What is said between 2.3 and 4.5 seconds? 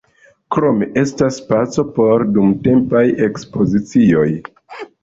dumtempaj ekspozicioj.